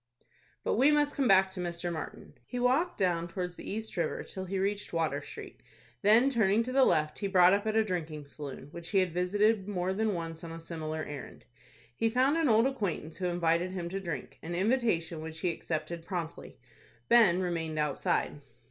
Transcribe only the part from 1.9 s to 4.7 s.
Martin. He walked down towards the East River till he